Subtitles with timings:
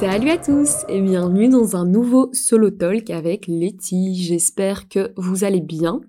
[0.00, 4.14] Salut à tous et bienvenue dans un nouveau solo talk avec Letty.
[4.14, 6.00] J'espère que vous allez bien.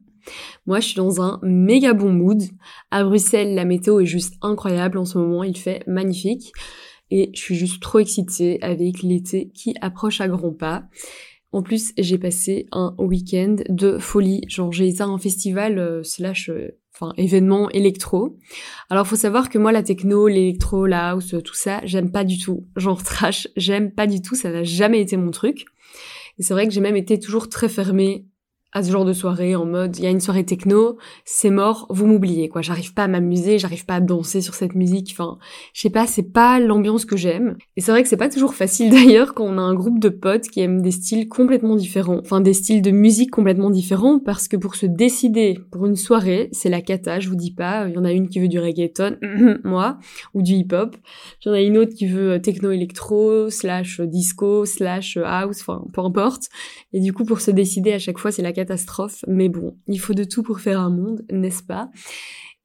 [0.66, 2.42] Moi, je suis dans un méga bon mood.
[2.90, 6.54] À Bruxelles, la météo est juste incroyable en ce moment, il fait magnifique.
[7.10, 10.86] Et je suis juste trop excitée avec l'été qui approche à grands pas.
[11.52, 14.46] En plus, j'ai passé un week-end de folie.
[14.48, 18.38] Genre, j'ai été à un festival euh, slash, euh, enfin, événement électro.
[18.90, 22.38] Alors, faut savoir que moi, la techno, l'électro, la house, tout ça, j'aime pas du
[22.40, 22.66] tout.
[22.76, 24.36] Genre trash, j'aime pas du tout.
[24.36, 25.66] Ça n'a jamais été mon truc.
[26.40, 28.26] Et c'est vrai que j'ai même été toujours très fermée
[28.74, 31.88] à ce genre de soirée en mode il y a une soirée techno, c'est mort,
[31.90, 32.62] vous m'oubliez quoi.
[32.62, 35.10] J'arrive pas à m'amuser, j'arrive pas à danser sur cette musique.
[35.12, 35.38] Enfin,
[35.74, 37.58] je sais pas, c'est pas l'ambiance que j'aime.
[37.76, 40.10] Et c'est vrai que c'est pas toujours facile d'ailleurs quand on a un groupe de
[40.10, 44.48] potes qui aiment des styles complètement différents, enfin des styles de musique complètement différents parce
[44.48, 47.96] que pour se décider pour une soirée, c'est la cata, je vous dis pas, il
[47.96, 49.18] y en a une qui veut du reggaeton,
[49.64, 49.98] moi,
[50.34, 50.96] ou du hip-hop.
[51.44, 55.84] Il y en a une autre qui veut techno électro slash disco slash house, enfin
[55.92, 56.44] peu importe.
[56.94, 60.00] Et du coup pour se décider à chaque fois c'est la catastrophe, mais bon, il
[60.00, 61.90] faut de tout pour faire un monde, n'est-ce pas?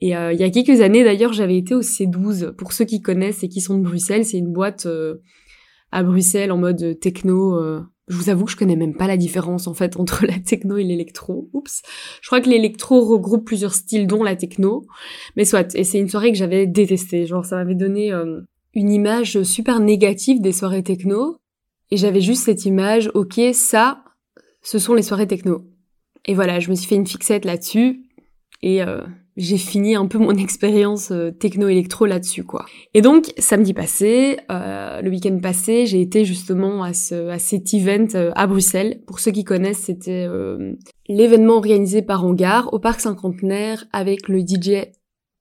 [0.01, 2.53] Et euh, il y a quelques années d'ailleurs, j'avais été au C12.
[2.53, 5.17] Pour ceux qui connaissent et qui sont de Bruxelles, c'est une boîte euh,
[5.91, 7.57] à Bruxelles en mode techno.
[7.57, 7.81] Euh.
[8.09, 10.77] je vous avoue que je connais même pas la différence en fait entre la techno
[10.77, 11.49] et l'électro.
[11.55, 11.83] Oups.
[12.21, 14.85] Je crois que l'électro regroupe plusieurs styles dont la techno.
[15.37, 15.75] Mais soit.
[15.75, 17.27] Et c'est une soirée que j'avais détestée.
[17.27, 18.13] Genre ça m'avait donné
[18.75, 21.39] une image super négative des soirées techno.
[21.91, 24.03] Et j'avais juste cette image, ok, ça,
[24.63, 25.65] ce sont les soirées techno.
[26.27, 28.03] Et voilà, je me suis fait une fixette là-dessus
[28.63, 29.01] et euh,
[29.37, 32.67] j'ai fini un peu mon expérience euh, techno-électro là-dessus, quoi.
[32.95, 37.73] Et donc, samedi passé, euh, le week-end passé, j'ai été justement à, ce, à cet
[37.73, 39.01] event à Bruxelles.
[39.07, 40.27] Pour ceux qui connaissent, c'était
[41.09, 44.89] l'événement organisé par Hangar au Parc Cinquantenaire avec le DJ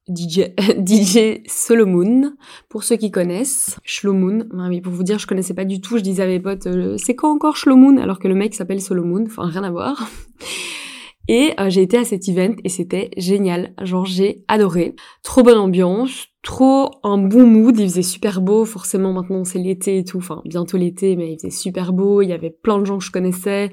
[0.08, 0.54] DJ,
[0.86, 2.34] DJ Solomon,
[2.70, 4.48] pour ceux qui connaissent, Shlomoon.
[4.70, 6.98] mais pour vous dire, je connaissais pas du tout, je disais à mes potes, euh,
[6.98, 10.10] c'est quoi encore Shlomoon Alors que le mec s'appelle Solomon, enfin rien à voir.
[11.28, 14.96] Et euh, j'ai été à cet event et c'était génial, genre j'ai adoré.
[15.24, 19.98] Trop bonne ambiance, trop un bon mood, il faisait super beau, forcément maintenant c'est l'été
[19.98, 22.86] et tout, enfin bientôt l'été, mais il faisait super beau, il y avait plein de
[22.86, 23.72] gens que je connaissais,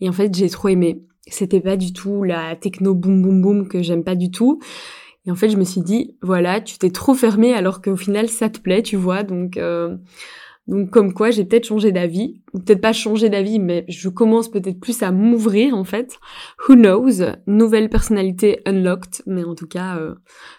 [0.00, 1.04] et en fait j'ai trop aimé.
[1.28, 4.58] C'était pas du tout la techno boom boom boom que j'aime pas du tout.
[5.26, 8.28] Et en fait, je me suis dit, voilà, tu t'es trop fermé alors qu'au final,
[8.28, 9.22] ça te plaît, tu vois.
[9.22, 9.96] Donc, euh,
[10.66, 14.50] donc comme quoi, j'ai peut-être changé d'avis, ou peut-être pas changé d'avis, mais je commence
[14.50, 16.18] peut-être plus à m'ouvrir en fait.
[16.68, 17.24] Who knows?
[17.46, 20.14] Nouvelle personnalité unlocked, mais en tout cas, euh,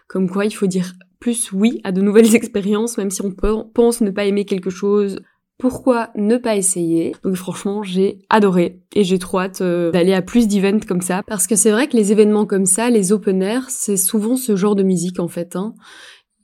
[0.08, 4.02] comme quoi, il faut dire plus oui à de nouvelles expériences, même si on pense
[4.02, 5.22] ne pas aimer quelque chose
[5.62, 7.16] pourquoi ne pas essayer?
[7.24, 11.22] Donc franchement, j'ai adoré et j'ai trop hâte euh, d'aller à plus d'events comme ça
[11.28, 14.56] parce que c'est vrai que les événements comme ça, les open air, c'est souvent ce
[14.56, 15.56] genre de musique en fait.
[15.56, 15.76] Hein.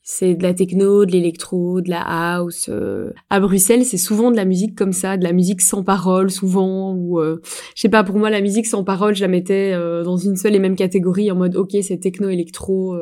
[0.04, 2.70] C'est de la techno, de l'électro, de la house.
[2.70, 3.12] Euh.
[3.32, 6.94] À Bruxelles, c'est souvent de la musique comme ça, de la musique sans parole souvent.
[6.94, 7.42] Ou euh,
[7.76, 9.74] je sais pas, pour moi, la musique sans parole, je la mettais
[10.04, 12.96] dans une seule et même catégorie en mode ok, c'est techno, électro.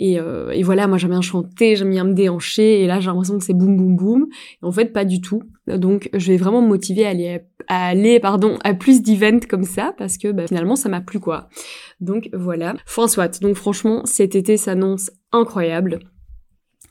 [0.00, 3.06] Et, euh, et, voilà, moi j'aime bien chanter, j'aime bien me déhancher, et là j'ai
[3.06, 4.26] l'impression que c'est boum boum boum.
[4.62, 5.42] En fait, pas du tout.
[5.66, 9.64] Donc je vais vraiment me motiver à aller, à aller pardon, à plus d'events comme
[9.64, 11.48] ça, parce que bah, finalement ça m'a plu quoi.
[12.00, 12.74] Donc voilà.
[12.86, 13.40] Enfin soit.
[13.40, 15.98] Donc franchement, cet été s'annonce incroyable.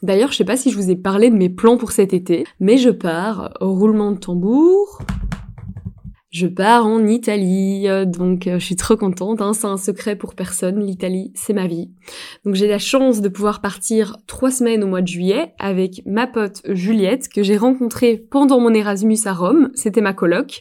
[0.03, 2.45] D'ailleurs, je sais pas si je vous ai parlé de mes plans pour cet été,
[2.59, 4.99] mais je pars au roulement de tambour
[6.37, 10.15] je pars en Italie, euh, donc euh, je suis trop contente, hein, c'est un secret
[10.15, 11.89] pour personne, l'Italie c'est ma vie.
[12.45, 16.27] Donc j'ai la chance de pouvoir partir trois semaines au mois de juillet avec ma
[16.27, 20.59] pote Juliette que j'ai rencontrée pendant mon Erasmus à Rome, c'était ma coloc.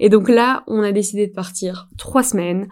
[0.00, 2.66] Et donc là on a décidé de partir trois semaines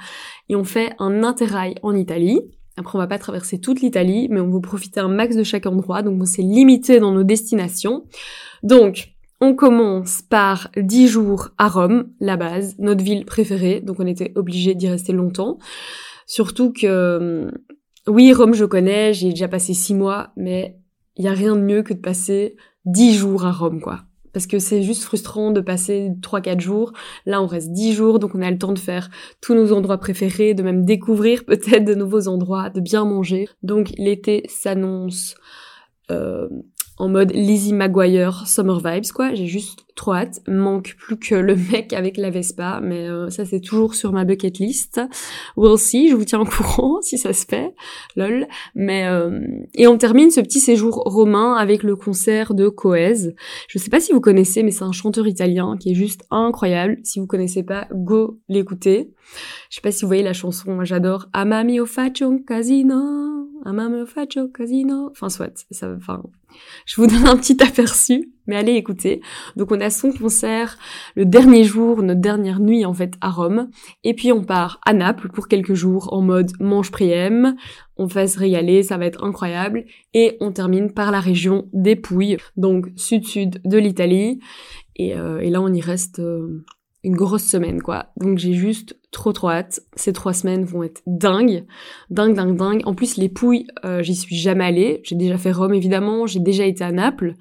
[0.49, 2.41] et on fait un interrail en Italie.
[2.77, 5.67] Après, on va pas traverser toute l'Italie, mais on va profiter un max de chaque
[5.67, 8.05] endroit, donc on s'est limité dans nos destinations.
[8.63, 14.07] Donc, on commence par 10 jours à Rome, la base, notre ville préférée, donc on
[14.07, 15.59] était obligé d'y rester longtemps.
[16.27, 17.17] Surtout que,
[17.47, 17.53] hum,
[18.07, 20.77] oui, Rome je connais, j'ai déjà passé 6 mois, mais
[21.17, 24.03] il y a rien de mieux que de passer 10 jours à Rome, quoi.
[24.33, 26.93] Parce que c'est juste frustrant de passer 3-4 jours.
[27.27, 29.11] Là, on reste 10 jours, donc on a le temps de faire
[29.41, 33.49] tous nos endroits préférés, de même découvrir peut-être de nouveaux endroits, de bien manger.
[33.63, 35.35] Donc l'été s'annonce
[36.11, 36.49] euh,
[37.01, 39.35] en mode Lizzie McGuire Summer Vibes quoi.
[39.35, 40.41] J'ai juste trop hâte.
[40.47, 44.25] Manque plus que le mec avec la Vespa, mais euh, ça c'est toujours sur ma
[44.25, 45.01] bucket list.
[45.57, 47.75] We'll see, je vous tiens au courant si ça se fait.
[48.17, 48.47] Lol.
[48.75, 49.41] Mais euh,
[49.75, 53.35] et on termine ce petit séjour romain avec le concert de Coez.
[53.69, 56.99] Je sais pas si vous connaissez, mais c'est un chanteur italien qui est juste incroyable.
[57.03, 59.11] Si vous connaissez pas, go l'écouter.
[59.71, 64.07] Je sais pas si vous voyez la chanson, j'adore Amami o faccio un casino Amame
[64.07, 65.09] faccio casino.
[65.11, 66.23] Enfin, soit, ça, enfin,
[66.87, 69.21] je vous donne un petit aperçu, mais allez écouter.
[69.57, 70.79] Donc, on a son concert
[71.15, 73.69] le dernier jour, notre dernière nuit, en fait, à Rome.
[74.05, 77.57] Et puis, on part à Naples pour quelques jours en mode mange priem.
[77.97, 79.85] On va se régaler, ça va être incroyable.
[80.15, 84.41] Et on termine par la région des Pouilles, donc sud-sud de l'Italie.
[84.97, 86.65] Et, euh, et, là, on y reste euh,
[87.03, 88.07] une grosse semaine, quoi.
[88.17, 89.81] Donc, j'ai juste trop trop hâte.
[89.97, 91.65] Ces trois semaines vont être dingues,
[92.11, 92.83] dingue, dingue, dingue.
[92.85, 95.01] En plus, les Pouilles, euh, j'y suis jamais allée.
[95.05, 96.27] J'ai déjà fait Rome, évidemment.
[96.27, 97.35] J'ai déjà été à Naples.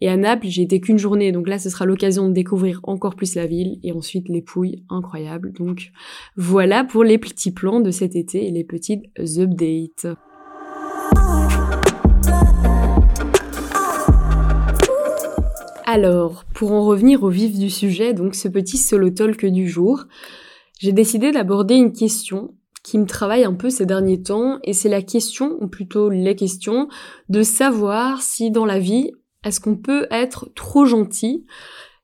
[0.00, 1.32] Et à Naples, j'ai été qu'une journée.
[1.32, 3.78] Donc là, ce sera l'occasion de découvrir encore plus la ville.
[3.82, 5.52] Et ensuite, les Pouilles, incroyable.
[5.52, 5.92] Donc
[6.36, 10.06] voilà pour les petits plans de cet été et les petites updates.
[15.96, 20.04] Alors, pour en revenir au vif du sujet, donc ce petit solo talk du jour,
[20.78, 24.90] j'ai décidé d'aborder une question qui me travaille un peu ces derniers temps, et c'est
[24.90, 26.88] la question, ou plutôt les questions,
[27.30, 29.10] de savoir si dans la vie,
[29.42, 31.46] est-ce qu'on peut être trop gentil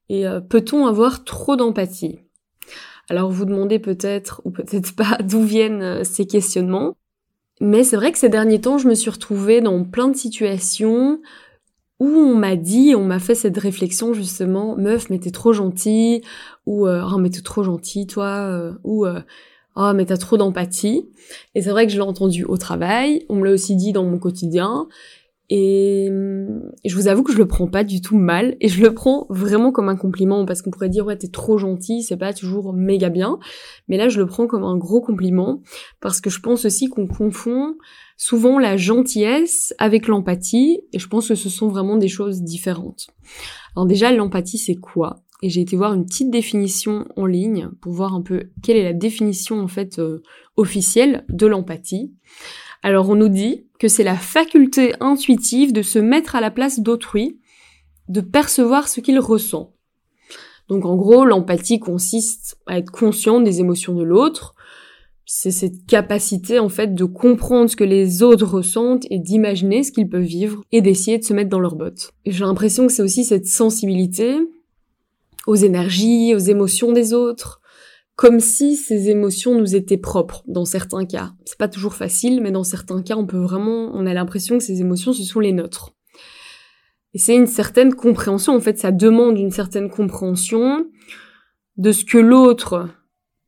[0.08, 2.18] et euh, peut-on avoir trop d'empathie?
[3.10, 6.96] Alors vous demandez peut-être ou peut-être pas d'où viennent euh, ces questionnements,
[7.60, 11.20] mais c'est vrai que ces derniers temps, je me suis retrouvée dans plein de situations
[12.02, 16.22] où on m'a dit, on m'a fait cette réflexion justement, meuf, mais t'es trop gentille,
[16.66, 19.20] ou euh, oh mais t'es trop gentille toi, euh, ou euh,
[19.76, 21.08] oh mais t'as trop d'empathie.
[21.54, 24.02] Et c'est vrai que je l'ai entendu au travail, on me l'a aussi dit dans
[24.02, 24.88] mon quotidien,
[25.48, 28.92] et je vous avoue que je le prends pas du tout mal, et je le
[28.92, 32.32] prends vraiment comme un compliment, parce qu'on pourrait dire ouais t'es trop gentille, c'est pas
[32.32, 33.38] toujours méga bien,
[33.86, 35.60] mais là je le prends comme un gros compliment,
[36.00, 37.76] parce que je pense aussi qu'on confond
[38.22, 43.08] souvent la gentillesse avec l'empathie, et je pense que ce sont vraiment des choses différentes.
[43.74, 45.24] Alors déjà, l'empathie, c'est quoi?
[45.42, 48.84] Et j'ai été voir une petite définition en ligne pour voir un peu quelle est
[48.84, 50.22] la définition en fait euh,
[50.56, 52.12] officielle de l'empathie.
[52.84, 56.78] Alors on nous dit que c'est la faculté intuitive de se mettre à la place
[56.78, 57.40] d'autrui,
[58.08, 59.74] de percevoir ce qu'il ressent.
[60.68, 64.54] Donc en gros, l'empathie consiste à être conscient des émotions de l'autre,
[65.34, 69.90] c'est cette capacité en fait de comprendre ce que les autres ressentent et d'imaginer ce
[69.90, 72.12] qu'ils peuvent vivre et d'essayer de se mettre dans leurs bottes.
[72.26, 74.36] J'ai l'impression que c'est aussi cette sensibilité
[75.46, 77.62] aux énergies, aux émotions des autres,
[78.14, 81.32] comme si ces émotions nous étaient propres dans certains cas.
[81.46, 84.64] C'est pas toujours facile, mais dans certains cas, on peut vraiment, on a l'impression que
[84.64, 85.94] ces émotions ce sont les nôtres.
[87.14, 90.84] Et c'est une certaine compréhension, en fait, ça demande une certaine compréhension
[91.78, 92.90] de ce que l'autre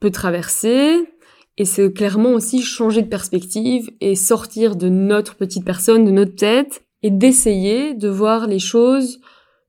[0.01, 1.07] peut traverser,
[1.57, 6.35] et c'est clairement aussi changer de perspective et sortir de notre petite personne, de notre
[6.35, 9.21] tête, et d'essayer de voir les choses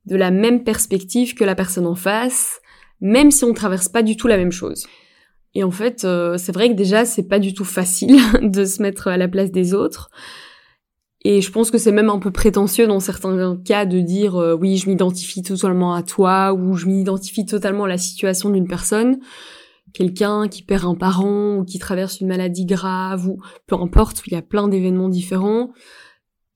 [0.05, 2.61] de la même perspective que la personne en face,
[3.01, 4.87] même si on traverse pas du tout la même chose.
[5.53, 8.81] Et en fait, euh, c'est vrai que déjà, c'est pas du tout facile de se
[8.81, 10.09] mettre à la place des autres.
[11.23, 14.53] Et je pense que c'est même un peu prétentieux dans certains cas de dire euh,
[14.53, 19.19] oui, je m'identifie totalement à toi ou je m'identifie totalement à la situation d'une personne
[19.95, 24.33] quelqu'un qui perd un parent ou qui traverse une maladie grave ou peu importe, il
[24.33, 25.71] y a plein d'événements différents.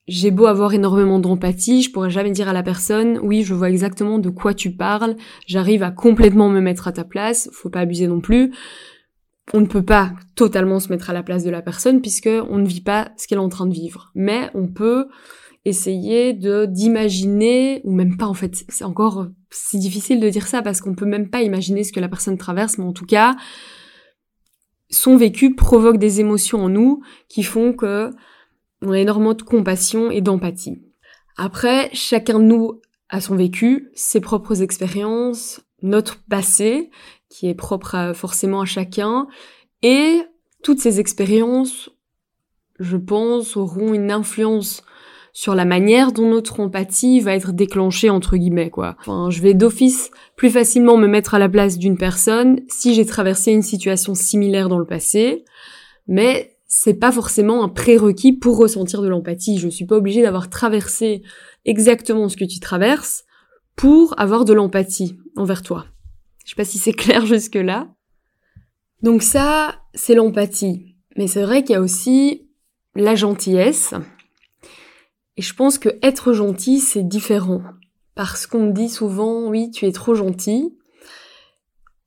[0.10, 3.70] J'ai beau avoir énormément d'empathie, je pourrais jamais dire à la personne oui, je vois
[3.70, 5.16] exactement de quoi tu parles,
[5.48, 8.54] j'arrive à complètement me mettre à ta place, faut pas abuser non plus.
[9.54, 12.58] On ne peut pas totalement se mettre à la place de la personne puisque on
[12.58, 14.12] ne vit pas ce qu'elle est en train de vivre.
[14.16, 15.08] Mais on peut
[15.70, 20.62] essayer de d'imaginer ou même pas en fait c'est encore c'est difficile de dire ça
[20.62, 23.36] parce qu'on peut même pas imaginer ce que la personne traverse mais en tout cas
[24.90, 28.12] son vécu provoque des émotions en nous qui font que
[28.82, 30.82] on a énormément de compassion et d'empathie.
[31.38, 36.90] Après, chacun de nous a son vécu, ses propres expériences, notre passé,
[37.30, 39.28] qui est propre forcément à chacun,
[39.82, 40.22] et
[40.64, 41.90] toutes ces expériences,
[42.80, 44.84] je pense, auront une influence
[45.40, 48.98] sur la manière dont notre empathie va être déclenchée entre guillemets quoi.
[49.00, 53.06] Enfin, je vais d'office plus facilement me mettre à la place d'une personne si j'ai
[53.06, 55.46] traversé une situation similaire dans le passé,
[56.10, 59.60] mais c'est pas forcément un prérequis pour ressentir de l'empathie.
[59.60, 61.24] Je suis pas obligée d'avoir traversé
[61.64, 63.24] exactement ce que tu traverses
[63.78, 65.86] pour avoir de l'empathie envers toi.
[66.44, 67.88] Je sais pas si c'est clair jusque là.
[69.04, 70.98] Donc ça, c'est l'empathie.
[71.16, 72.50] Mais c'est vrai qu'il y a aussi
[72.94, 73.94] la gentillesse,
[75.40, 77.62] et je pense que être gentil, c'est différent.
[78.14, 80.76] Parce qu'on me dit souvent, oui, tu es trop gentil.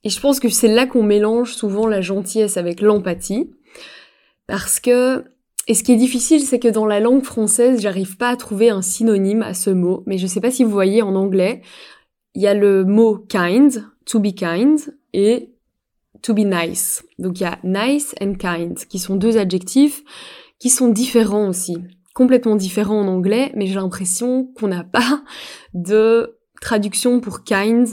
[0.03, 3.49] Et je pense que c'est là qu'on mélange souvent la gentillesse avec l'empathie.
[4.45, 5.23] Parce que,
[5.67, 8.69] et ce qui est difficile, c'est que dans la langue française, j'arrive pas à trouver
[8.69, 10.03] un synonyme à ce mot.
[10.05, 11.63] Mais je sais pas si vous voyez en anglais,
[12.35, 14.77] il y a le mot kind, to be kind,
[15.13, 15.49] et
[16.21, 17.03] to be nice.
[17.17, 20.03] Donc il y a nice and kind, qui sont deux adjectifs
[20.59, 21.75] qui sont différents aussi,
[22.13, 25.23] complètement différents en anglais, mais j'ai l'impression qu'on n'a pas
[25.73, 27.87] de traduction pour kind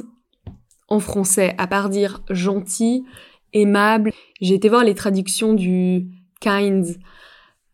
[0.89, 3.05] en français, à part dire gentil,
[3.53, 4.13] aimable.
[4.41, 6.09] J'ai été voir les traductions du
[6.41, 6.87] kind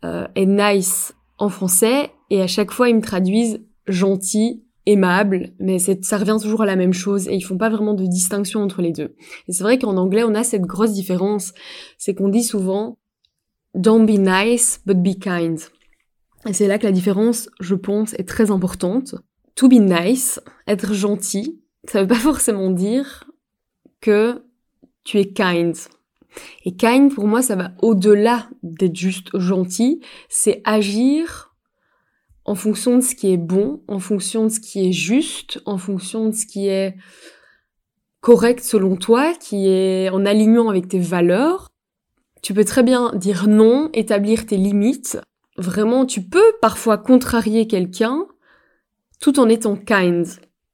[0.04, 5.78] euh, et nice en français, et à chaque fois ils me traduisent gentil, aimable, mais
[5.78, 8.82] ça revient toujours à la même chose et ils font pas vraiment de distinction entre
[8.82, 9.16] les deux.
[9.48, 11.52] Et c'est vrai qu'en anglais, on a cette grosse différence,
[11.98, 12.98] c'est qu'on dit souvent
[13.74, 15.58] don't be nice but be kind.
[16.46, 19.14] Et c'est là que la différence, je pense, est très importante.
[19.56, 23.24] To be nice, être gentil, ça veut pas forcément dire
[24.00, 24.42] que
[25.04, 25.74] tu es kind.
[26.64, 31.54] Et kind, pour moi, ça va au-delà d'être juste gentil, c'est agir
[32.44, 35.78] en fonction de ce qui est bon, en fonction de ce qui est juste, en
[35.78, 36.96] fonction de ce qui est
[38.20, 41.68] correct selon toi, qui est en alignement avec tes valeurs.
[42.42, 45.18] Tu peux très bien dire non, établir tes limites.
[45.58, 48.26] Vraiment, tu peux parfois contrarier quelqu'un
[49.20, 50.26] tout en étant kind.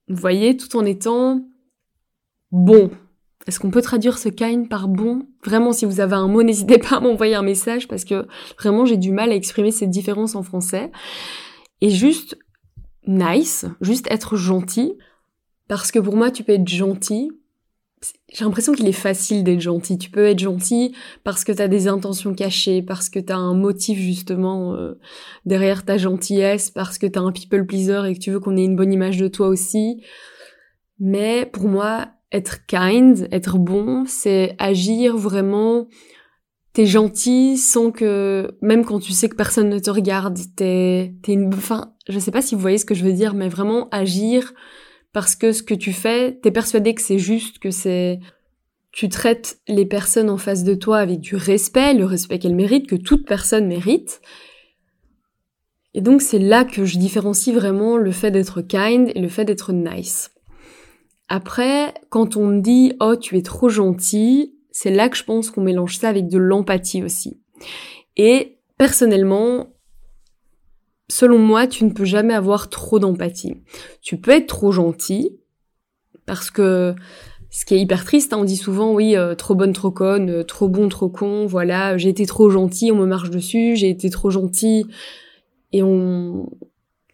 [0.09, 1.41] Vous voyez, tout en étant
[2.51, 2.91] bon.
[3.47, 5.27] Est-ce qu'on peut traduire ce kind par bon?
[5.45, 8.27] Vraiment, si vous avez un mot, n'hésitez pas à m'envoyer un message parce que
[8.59, 10.91] vraiment, j'ai du mal à exprimer cette différence en français
[11.81, 12.37] et juste
[13.07, 14.97] nice, juste être gentil,
[15.67, 17.31] parce que pour moi, tu peux être gentil.
[18.31, 19.97] J'ai l'impression qu'il est facile d'être gentil.
[19.97, 23.37] Tu peux être gentil parce que tu as des intentions cachées, parce que tu as
[23.37, 24.99] un motif justement euh,
[25.45, 28.57] derrière ta gentillesse, parce que tu as un people pleaser et que tu veux qu'on
[28.57, 30.01] ait une bonne image de toi aussi.
[30.99, 35.87] Mais pour moi, être kind, être bon, c'est agir vraiment
[36.73, 41.33] t'es gentil sans que même quand tu sais que personne ne te regarde, t'es t'es
[41.33, 43.87] une enfin, je sais pas si vous voyez ce que je veux dire mais vraiment
[43.91, 44.53] agir
[45.13, 48.19] parce que ce que tu fais, t'es persuadé que c'est juste, que c'est
[48.91, 52.87] tu traites les personnes en face de toi avec du respect, le respect qu'elles méritent,
[52.87, 54.21] que toute personne mérite.
[55.95, 59.45] Et donc c'est là que je différencie vraiment le fait d'être kind et le fait
[59.45, 60.31] d'être nice.
[61.27, 65.49] Après, quand on me dit oh tu es trop gentil, c'est là que je pense
[65.49, 67.39] qu'on mélange ça avec de l'empathie aussi.
[68.15, 69.72] Et personnellement,
[71.13, 73.55] selon moi, tu ne peux jamais avoir trop d'empathie.
[74.01, 75.37] Tu peux être trop gentil,
[76.25, 76.95] parce que
[77.51, 80.29] ce qui est hyper triste, hein, on dit souvent oui, euh, trop bonne, trop conne,
[80.29, 83.89] euh, trop bon, trop con, voilà, j'ai été trop gentil, on me marche dessus, j'ai
[83.89, 84.87] été trop gentil,
[85.71, 86.49] et on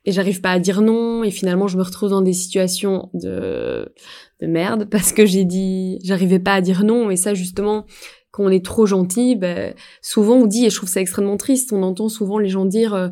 [0.06, 3.94] et j'arrive pas à dire non, et finalement je me retrouve dans des situations de
[4.40, 7.12] de merde parce que j'ai dit, j'arrivais pas à dire non.
[7.12, 7.86] Et ça, justement,
[8.32, 11.74] quand on est trop gentil, ben, souvent on dit, et je trouve ça extrêmement triste,
[11.74, 13.10] on entend souvent les gens dire, euh,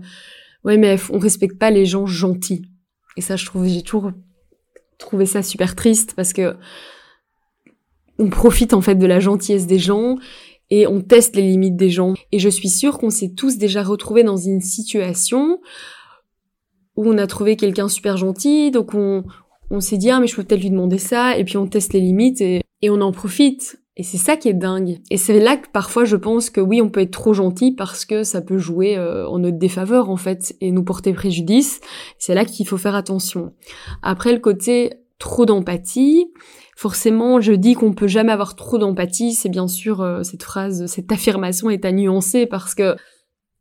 [0.67, 2.63] ouais, mais on respecte pas les gens gentils.
[3.15, 4.11] Et ça, je trouve, j'ai toujours
[4.99, 6.55] trouvé ça super triste parce que
[8.19, 10.17] on profite en fait de la gentillesse des gens
[10.69, 12.13] et on teste les limites des gens.
[12.31, 15.59] Et je suis sûre qu'on s'est tous déjà retrouvés dans une situation
[16.95, 19.23] où on a trouvé quelqu'un super gentil, donc on,
[19.69, 21.93] on s'est dit ah mais je peux peut-être lui demander ça et puis on teste
[21.93, 24.99] les limites et, et on en profite et c'est ça qui est dingue.
[25.09, 28.05] Et c'est là que parfois je pense que oui on peut être trop gentil parce
[28.05, 31.81] que ça peut jouer euh, en notre défaveur en fait et nous porter préjudice.
[32.19, 33.53] C'est là qu'il faut faire attention.
[34.03, 36.31] Après le côté trop d'empathie
[36.75, 39.33] forcément je dis qu'on peut jamais avoir trop d'empathie.
[39.33, 42.95] C'est bien sûr euh, cette phrase cette affirmation est à nuancer parce que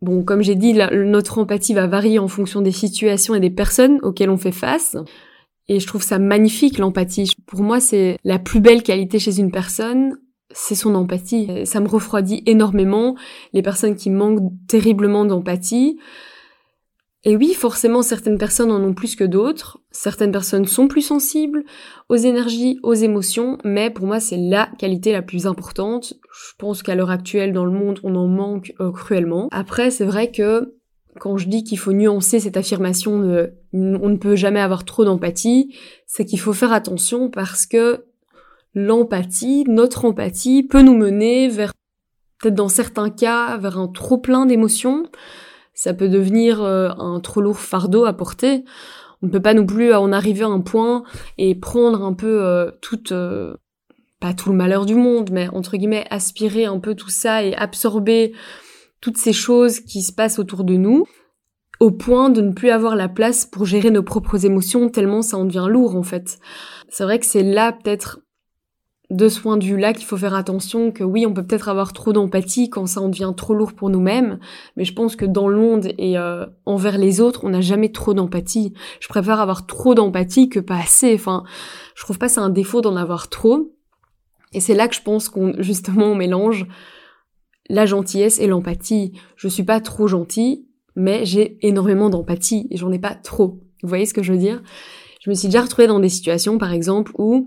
[0.02, 3.98] Bon, comme j'ai dit, notre empathie va varier en fonction des situations et des personnes
[4.02, 4.94] auxquelles on fait face.
[5.68, 7.32] Et je trouve ça magnifique, l'empathie.
[7.46, 10.18] Pour moi, c'est la plus belle qualité chez une personne,
[10.56, 11.66] c'est son empathie.
[11.66, 13.14] Ça me refroidit énormément
[13.52, 15.98] les personnes qui manquent terriblement d'empathie.
[17.25, 19.80] Et oui, forcément, certaines personnes en ont plus que d'autres.
[19.90, 21.64] Certaines personnes sont plus sensibles
[22.08, 26.14] aux énergies, aux émotions, mais pour moi, c'est la qualité la plus importante.
[26.32, 29.48] Je pense qu'à l'heure actuelle, dans le monde, on en manque euh, cruellement.
[29.50, 30.76] Après, c'est vrai que
[31.18, 35.04] quand je dis qu'il faut nuancer cette affirmation de on ne peut jamais avoir trop
[35.04, 35.75] d'empathie,
[36.06, 38.06] c'est qu'il faut faire attention parce que
[38.76, 41.73] l'empathie, notre empathie peut nous mener vers
[42.38, 45.04] peut-être dans certains cas vers un trop plein d'émotions.
[45.75, 48.64] Ça peut devenir euh, un trop lourd fardeau à porter.
[49.23, 51.04] On ne peut pas non plus en arriver à un point
[51.38, 53.56] et prendre un peu euh, toute euh,
[54.21, 57.54] pas tout le malheur du monde, mais entre guillemets aspirer un peu tout ça et
[57.54, 58.35] absorber
[59.00, 61.06] toutes ces choses qui se passent autour de nous,
[61.80, 65.38] au point de ne plus avoir la place pour gérer nos propres émotions tellement ça
[65.38, 66.38] en devient lourd en fait.
[66.90, 68.21] C'est vrai que c'est là peut-être
[69.10, 71.92] de ce point de vue-là qu'il faut faire attention que oui, on peut peut-être avoir
[71.92, 74.40] trop d'empathie quand ça en devient trop lourd pour nous-mêmes,
[74.76, 77.92] mais je pense que dans le monde et euh, envers les autres, on n'a jamais
[77.92, 78.72] trop d'empathie.
[79.00, 81.14] Je préfère avoir trop d'empathie que pas assez.
[81.14, 81.44] Enfin,
[81.94, 83.72] je trouve pas c'est un défaut d'en avoir trop.
[84.52, 86.66] Et c'est là que je pense qu'on justement on mélange
[87.68, 89.12] la gentillesse et l'empathie.
[89.36, 93.60] Je suis pas trop gentille, mais j'ai énormément d'empathie et j'en ai pas trop.
[93.82, 94.62] Vous voyez ce que je veux dire?
[95.22, 97.46] Je me suis déjà retrouvée dans des situations, par exemple, où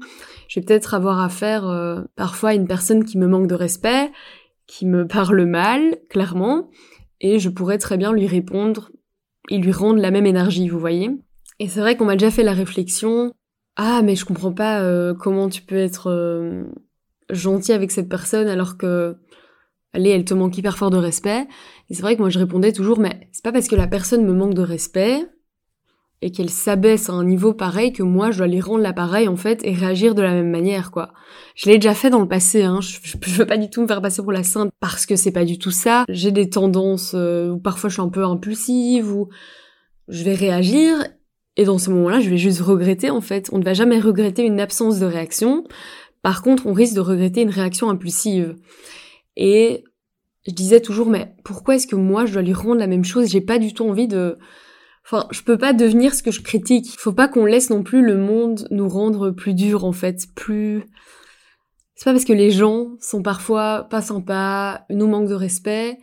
[0.50, 4.12] je vais peut-être avoir affaire euh, parfois à une personne qui me manque de respect,
[4.68, 6.70] qui me parle mal, clairement,
[7.22, 8.92] et je pourrais très bien lui répondre
[9.50, 11.12] et lui rendre la même énergie, vous voyez
[11.60, 13.32] Et c'est vrai qu'on m'a déjà fait la réflexion,
[13.76, 16.64] ah mais je comprends pas euh, comment tu peux être euh,
[17.30, 19.18] gentil avec cette personne alors que
[19.94, 21.48] allez, elle te manque hyper fort de respect.
[21.90, 24.26] Et c'est vrai que moi je répondais toujours, mais c'est pas parce que la personne
[24.26, 25.28] me manque de respect
[26.22, 29.38] et qu'elle s'abaisse à un niveau pareil que moi je dois lui rendre l'appareil en
[29.38, 31.14] fait et réagir de la même manière quoi.
[31.56, 32.80] Je l'ai déjà fait dans le passé, hein.
[32.82, 35.32] je, je, veux pas du tout me faire passer pour la sainte parce que c'est
[35.32, 36.06] pas du tout ça.
[36.10, 39.30] J'ai des tendances euh, où parfois je suis un peu impulsive ou
[40.08, 40.98] je vais réagir
[41.56, 43.50] et dans ce moment-là je vais juste regretter en fait.
[43.54, 45.64] On ne va jamais regretter une absence de réaction.
[46.22, 48.56] Par contre on risque de regretter une réaction impulsive.
[49.38, 49.86] Et
[50.48, 53.30] je disais toujours, mais pourquoi est-ce que moi je dois lui rendre la même chose?
[53.30, 54.38] J'ai pas du tout envie de.
[55.12, 56.96] Enfin, je peux pas devenir ce que je critique.
[57.00, 60.84] Faut pas qu'on laisse non plus le monde nous rendre plus dur, en fait, plus.
[61.96, 65.98] C'est pas parce que les gens sont parfois pas sympas, nous manquent de respect,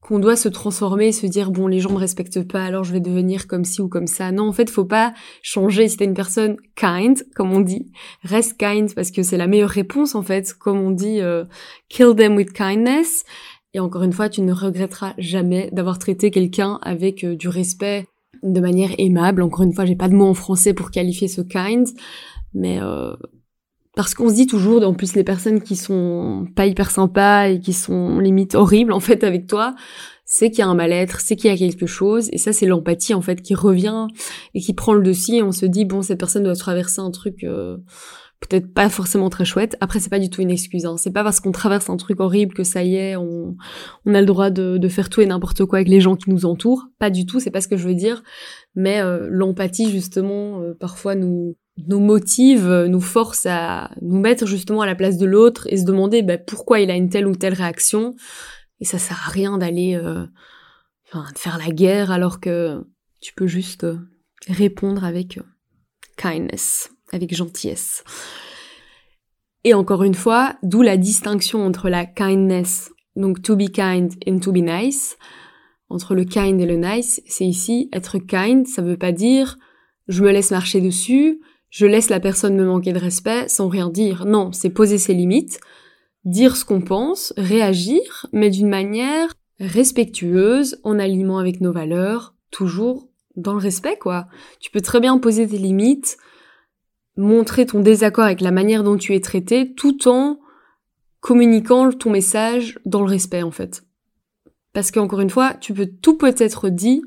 [0.00, 2.92] qu'on doit se transformer et se dire bon les gens me respectent pas alors je
[2.92, 4.32] vais devenir comme ci ou comme ça.
[4.32, 5.88] Non en fait faut pas changer.
[5.88, 7.92] Si t'es une personne kind comme on dit,
[8.22, 10.54] reste kind parce que c'est la meilleure réponse en fait.
[10.54, 11.44] Comme on dit euh,
[11.88, 13.24] kill them with kindness.
[13.74, 18.06] Et encore une fois tu ne regretteras jamais d'avoir traité quelqu'un avec euh, du respect
[18.42, 19.42] de manière aimable.
[19.42, 21.86] Encore une fois j'ai pas de mot en français pour qualifier ce kind,
[22.54, 23.14] mais euh,
[23.94, 27.60] parce qu'on se dit toujours, en plus les personnes qui sont pas hyper sympas et
[27.60, 29.74] qui sont limite horribles en fait avec toi,
[30.24, 32.66] c'est qu'il y a un mal-être, c'est qu'il y a quelque chose, et ça c'est
[32.66, 34.06] l'empathie en fait qui revient
[34.54, 35.38] et qui prend le dossier.
[35.38, 37.76] Et on se dit bon cette personne doit traverser un truc euh,
[38.48, 39.76] peut-être pas forcément très chouette.
[39.80, 40.96] Après c'est pas du tout une excuse, hein.
[40.96, 43.56] c'est pas parce qu'on traverse un truc horrible que ça y est, on,
[44.04, 46.30] on a le droit de, de faire tout et n'importe quoi avec les gens qui
[46.30, 46.88] nous entourent.
[46.98, 48.22] Pas du tout, c'est pas ce que je veux dire.
[48.74, 51.56] Mais euh, l'empathie justement euh, parfois nous
[51.88, 55.84] nous motive, nous force à nous mettre justement à la place de l'autre et se
[55.84, 58.14] demander bah, pourquoi il a une telle ou telle réaction.
[58.80, 60.26] Et ça sert à rien d'aller euh,
[61.06, 62.84] enfin, de faire la guerre alors que
[63.20, 63.98] tu peux juste euh,
[64.48, 65.42] répondre avec euh,
[66.16, 68.04] kindness, avec gentillesse.
[69.64, 74.40] Et encore une fois, d'où la distinction entre la kindness, donc to be kind and
[74.40, 75.16] to be nice,
[75.88, 79.58] entre le kind et le nice, c'est ici être kind, ça veut pas dire
[80.08, 83.88] je me laisse marcher dessus, je laisse la personne me manquer de respect sans rien
[83.88, 84.26] dire.
[84.26, 85.60] Non, c'est poser ses limites,
[86.24, 93.08] dire ce qu'on pense, réagir, mais d'une manière respectueuse, en aliment avec nos valeurs, toujours
[93.36, 94.26] dans le respect, quoi.
[94.60, 96.18] Tu peux très bien poser tes limites,
[97.16, 100.38] montrer ton désaccord avec la manière dont tu es traité, tout en
[101.20, 103.84] communiquant ton message dans le respect, en fait.
[104.72, 107.02] Parce qu'encore une fois, tu peux tout peut être dit,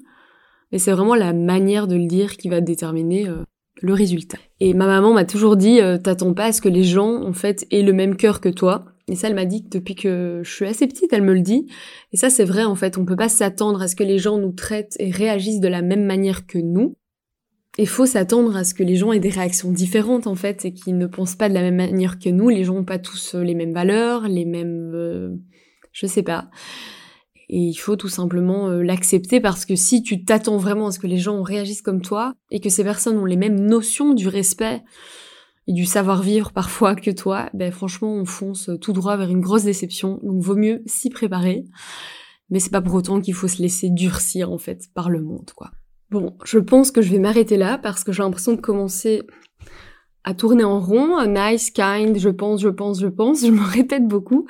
[0.72, 3.44] mais c'est vraiment la manière de le dire qui va déterminer euh,
[3.82, 4.38] le résultat.
[4.60, 7.34] Et ma maman m'a toujours dit, euh, t'attends pas à ce que les gens, en
[7.34, 8.86] fait, aient le même cœur que toi.
[9.08, 11.42] Et ça, elle m'a dit que depuis que je suis assez petite, elle me le
[11.42, 11.68] dit.
[12.12, 12.98] Et ça, c'est vrai, en fait.
[12.98, 15.82] On peut pas s'attendre à ce que les gens nous traitent et réagissent de la
[15.82, 16.96] même manière que nous.
[17.78, 20.74] Il faut s'attendre à ce que les gens aient des réactions différentes, en fait, et
[20.74, 22.48] qu'ils ne pensent pas de la même manière que nous.
[22.48, 24.94] Les gens n'ont pas tous euh, les mêmes valeurs, les mêmes...
[24.96, 25.36] Euh,
[25.92, 26.50] je sais pas.
[27.50, 31.00] Et il faut tout simplement euh, l'accepter parce que si tu t'attends vraiment à ce
[31.00, 34.28] que les gens réagissent comme toi et que ces personnes ont les mêmes notions du
[34.28, 34.82] respect
[35.68, 39.64] et du savoir-vivre parfois que toi, ben franchement on fonce tout droit vers une grosse
[39.64, 40.20] déception.
[40.24, 41.66] Donc vaut mieux s'y préparer.
[42.50, 45.52] Mais c'est pas pour autant qu'il faut se laisser durcir en fait par le monde
[45.56, 45.72] quoi.
[46.12, 49.24] Bon, je pense que je vais m'arrêter là parce que j'ai l'impression de commencer
[50.24, 54.08] à tourner en rond, nice, kind, je pense, je pense, je pense, je me répète
[54.08, 54.48] beaucoup.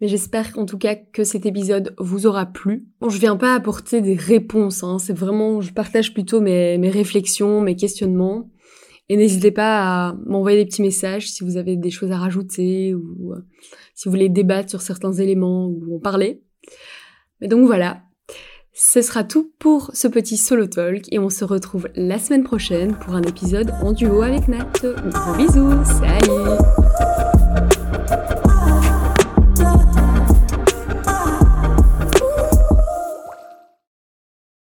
[0.00, 2.86] Mais j'espère en tout cas que cet épisode vous aura plu.
[3.00, 4.98] Bon, je viens pas apporter des réponses, hein.
[4.98, 8.48] c'est vraiment, je partage plutôt mes, mes réflexions, mes questionnements.
[9.08, 12.94] Et n'hésitez pas à m'envoyer des petits messages si vous avez des choses à rajouter
[12.94, 13.40] ou euh,
[13.94, 16.42] si vous voulez débattre sur certains éléments ou en parler.
[17.40, 18.02] Mais donc voilà,
[18.80, 22.94] ce sera tout pour ce petit solo talk et on se retrouve la semaine prochaine
[22.94, 24.70] pour un épisode en duo avec Nat.
[24.80, 27.27] Gros bisous, salut